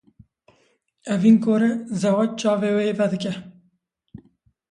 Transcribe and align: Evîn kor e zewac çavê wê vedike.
Evîn 1.13 1.37
kor 1.43 1.61
e 1.69 1.71
zewac 2.01 2.31
çavê 2.39 2.71
wê 2.75 2.87
vedike. 2.99 3.33